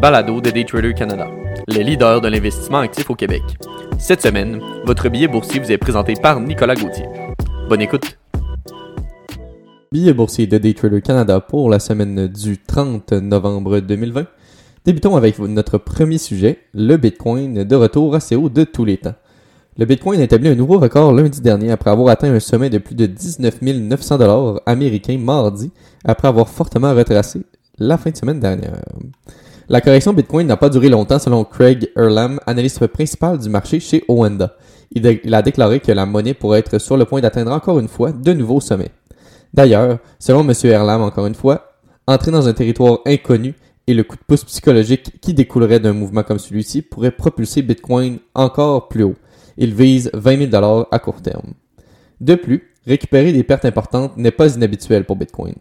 [0.00, 1.28] balado de Daytrader Canada,
[1.68, 3.42] le leader de l'investissement actif au Québec.
[3.98, 7.04] Cette semaine, votre billet boursier vous est présenté par Nicolas Gauthier.
[7.68, 8.16] Bonne écoute.
[9.92, 14.24] Billet boursier de Daytrader Canada pour la semaine du 30 novembre 2020.
[14.86, 19.16] Débutons avec notre premier sujet, le Bitcoin de retour assez haut de tous les temps.
[19.76, 22.78] Le Bitcoin a établi un nouveau record lundi dernier après avoir atteint un sommet de
[22.78, 25.70] plus de 19 900 dollars américains mardi
[26.06, 27.42] après avoir fortement retracé
[27.78, 28.80] la fin de semaine dernière.
[29.72, 34.02] La correction Bitcoin n'a pas duré longtemps selon Craig Erlam, analyste principal du marché chez
[34.08, 34.56] Oanda.
[34.90, 38.10] Il, a déclaré que la monnaie pourrait être sur le point d'atteindre encore une fois
[38.10, 38.90] de nouveaux sommets.
[39.54, 40.52] D'ailleurs, selon M.
[40.64, 41.74] Erlam, encore une fois,
[42.08, 43.54] entrer dans un territoire inconnu
[43.86, 48.18] et le coup de pouce psychologique qui découlerait d'un mouvement comme celui-ci pourrait propulser Bitcoin
[48.34, 49.14] encore plus haut.
[49.56, 51.54] Il vise 20 000 à court terme.
[52.20, 55.54] De plus, récupérer des pertes importantes n'est pas inhabituel pour Bitcoin.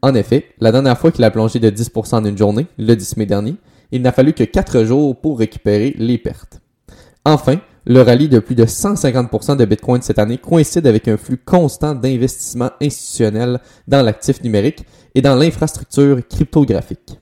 [0.00, 3.16] En effet, la dernière fois qu'il a plongé de 10% en une journée, le 10
[3.16, 3.56] mai dernier,
[3.90, 6.60] il n'a fallu que 4 jours pour récupérer les pertes.
[7.24, 11.38] Enfin, le rallye de plus de 150% de Bitcoin cette année coïncide avec un flux
[11.38, 17.18] constant d'investissement institutionnel dans l'actif numérique et dans l'infrastructure cryptographique.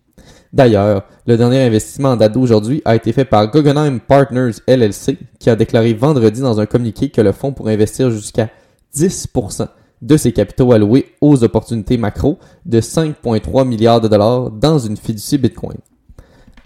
[0.52, 5.50] D'ailleurs, le dernier investissement en date d'aujourd'hui a été fait par Guggenheim Partners LLC, qui
[5.50, 8.50] a déclaré vendredi dans un communiqué que le fonds pourrait investir jusqu'à
[8.94, 9.68] 10%
[10.06, 15.36] de ses capitaux alloués aux opportunités macro de 5,3 milliards de dollars dans une fiducie
[15.36, 15.78] Bitcoin.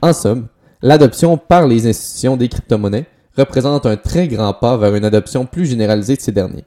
[0.02, 0.48] En somme,
[0.82, 3.06] l'adoption par les institutions des crypto-monnaies
[3.38, 6.66] représente un très grand pas vers une adoption plus généralisée de ces derniers.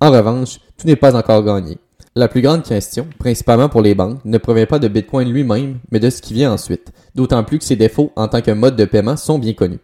[0.00, 1.78] En revanche, tout n'est pas encore gagné.
[2.16, 6.00] La plus grande question, principalement pour les banques, ne provient pas de Bitcoin lui-même, mais
[6.00, 8.84] de ce qui vient ensuite, d'autant plus que ses défauts en tant que mode de
[8.84, 9.78] paiement sont bien connus.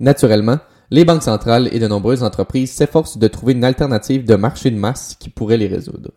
[0.00, 0.58] Naturellement,
[0.90, 4.76] les banques centrales et de nombreuses entreprises s'efforcent de trouver une alternative de marché de
[4.76, 6.10] masse qui pourrait les résoudre.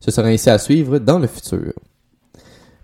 [0.00, 1.72] Ce sera ainsi à suivre dans le futur.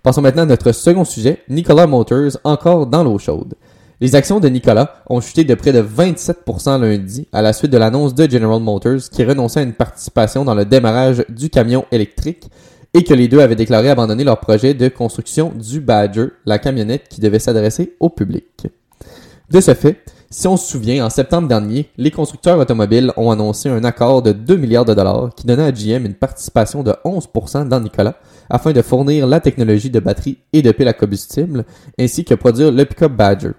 [0.03, 3.55] Passons maintenant à notre second sujet, Nikola Motors, encore dans l'eau chaude.
[4.01, 7.77] Les actions de Nikola ont chuté de près de 27% lundi à la suite de
[7.77, 12.49] l'annonce de General Motors qui renonçait à une participation dans le démarrage du camion électrique
[12.93, 17.09] et que les deux avaient déclaré abandonner leur projet de construction du Badger, la camionnette
[17.09, 18.67] qui devait s'adresser au public.
[19.51, 23.67] De ce fait, si on se souvient, en septembre dernier, les constructeurs automobiles ont annoncé
[23.67, 27.67] un accord de 2 milliards de dollars qui donnait à GM une participation de 11%
[27.67, 28.15] dans Nikola
[28.47, 31.65] afin de fournir la technologie de batterie et de pile à combustible
[31.99, 33.53] ainsi que produire le pick-up Badger.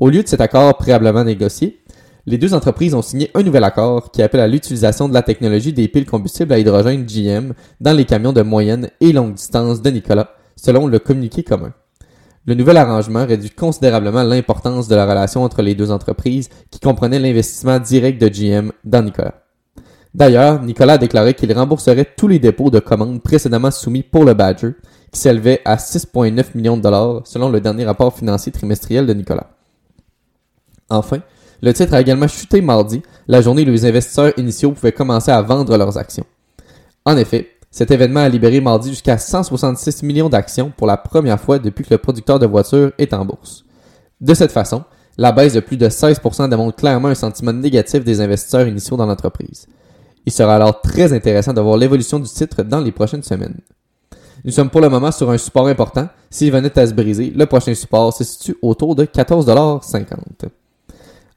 [0.00, 1.80] Au lieu de cet accord préalablement négocié,
[2.26, 5.72] les deux entreprises ont signé un nouvel accord qui appelle à l'utilisation de la technologie
[5.72, 9.90] des piles combustibles à hydrogène GM dans les camions de moyenne et longue distance de
[9.90, 11.72] Nikola, selon le communiqué commun.
[12.46, 17.18] Le nouvel arrangement réduit considérablement l'importance de la relation entre les deux entreprises qui comprenait
[17.18, 19.42] l'investissement direct de GM dans Nicolas.
[20.14, 24.34] D'ailleurs, Nicolas a déclaré qu'il rembourserait tous les dépôts de commandes précédemment soumis pour le
[24.34, 24.72] Badger,
[25.12, 29.50] qui s'élevait à 6,9 millions de dollars selon le dernier rapport financier trimestriel de Nicolas.
[30.88, 31.18] Enfin,
[31.62, 35.42] le titre a également chuté mardi, la journée où les investisseurs initiaux pouvaient commencer à
[35.42, 36.26] vendre leurs actions.
[37.04, 41.60] En effet, cet événement a libéré mardi jusqu'à 166 millions d'actions pour la première fois
[41.60, 43.64] depuis que le producteur de voitures est en bourse.
[44.20, 44.82] De cette façon,
[45.16, 49.06] la baisse de plus de 16% démontre clairement un sentiment négatif des investisseurs initiaux dans
[49.06, 49.68] l'entreprise.
[50.26, 53.60] Il sera alors très intéressant de voir l'évolution du titre dans les prochaines semaines.
[54.44, 56.08] Nous sommes pour le moment sur un support important.
[56.28, 60.48] S'il venait à se briser, le prochain support se situe autour de 14,50$.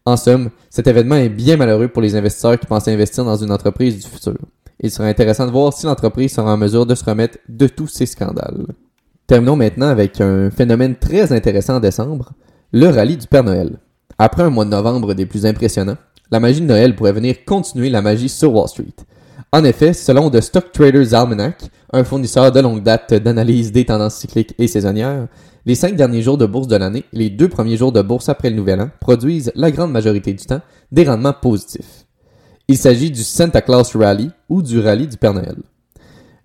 [0.06, 3.52] En somme, cet événement est bien malheureux pour les investisseurs qui pensent investir dans une
[3.52, 4.36] entreprise du futur.
[4.80, 7.88] Il sera intéressant de voir si l'entreprise sera en mesure de se remettre de tous
[7.88, 8.66] ces scandales.
[9.28, 12.34] Terminons maintenant avec un phénomène très intéressant en décembre,
[12.72, 13.80] le rallye du Père Noël.
[14.18, 15.98] Après un mois de novembre des plus impressionnants,
[16.32, 18.96] la magie de Noël pourrait venir continuer la magie sur Wall Street.
[19.52, 24.16] En effet, selon The Stock Traders Almanac, un fournisseur de longue date d'analyse des tendances
[24.16, 25.28] cycliques et saisonnières,
[25.66, 28.30] les cinq derniers jours de bourse de l'année et les deux premiers jours de bourse
[28.30, 32.06] après le nouvel an produisent la grande majorité du temps des rendements positifs.
[32.68, 35.56] Il s'agit du Santa Claus Rally ou du rallye du Père Noël.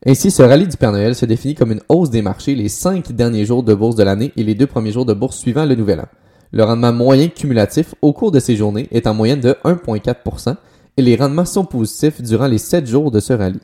[0.07, 3.13] Ainsi, ce rallye du Père Noël se définit comme une hausse des marchés les cinq
[3.13, 5.75] derniers jours de bourse de l'année et les deux premiers jours de bourse suivant le
[5.75, 6.09] nouvel an.
[6.51, 10.57] Le rendement moyen cumulatif au cours de ces journées est en moyenne de 1,4%
[10.97, 13.61] et les rendements sont positifs durant les sept jours de ce rallye.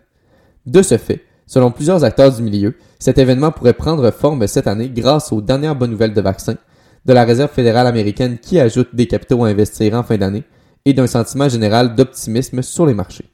[0.67, 4.91] De ce fait, selon plusieurs acteurs du milieu, cet événement pourrait prendre forme cette année
[4.91, 6.57] grâce aux dernières bonnes nouvelles de vaccins,
[7.07, 10.45] de la Réserve fédérale américaine qui ajoute des capitaux à investir en fin d'année,
[10.85, 13.25] et d'un sentiment général d'optimisme sur les marchés.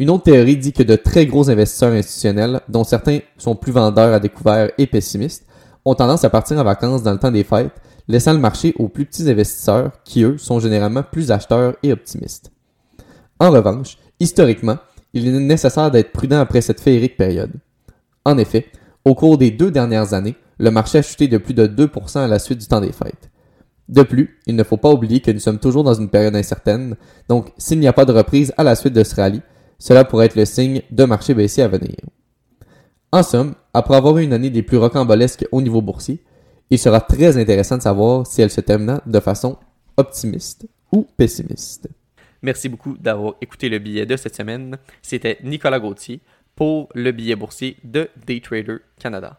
[0.00, 4.14] Une autre théorie dit que de très gros investisseurs institutionnels, dont certains sont plus vendeurs
[4.14, 5.44] à découvert et pessimistes,
[5.84, 7.72] ont tendance à partir en vacances dans le temps des fêtes,
[8.06, 12.52] laissant le marché aux plus petits investisseurs qui, eux, sont généralement plus acheteurs et optimistes.
[13.40, 14.76] En revanche, historiquement,
[15.14, 17.54] il est nécessaire d'être prudent après cette féerique période.
[18.24, 18.66] En effet,
[19.04, 22.28] au cours des deux dernières années, le marché a chuté de plus de 2% à
[22.28, 23.30] la suite du temps des fêtes.
[23.88, 26.94] De plus, il ne faut pas oublier que nous sommes toujours dans une période incertaine,
[27.28, 29.42] donc s'il n'y a pas de reprise à la suite de ce rallye,
[29.78, 31.96] cela pourrait être le signe de marché baissier à venir.
[33.12, 36.22] En somme, après avoir eu une année des plus rocambolesques au niveau boursier,
[36.70, 39.56] il sera très intéressant de savoir si elle se termina de façon
[39.96, 41.88] optimiste ou pessimiste.
[42.42, 44.78] Merci beaucoup d'avoir écouté le billet de cette semaine.
[45.02, 46.20] C'était Nicolas Gauthier
[46.54, 49.36] pour le billet boursier de Daytrader Canada.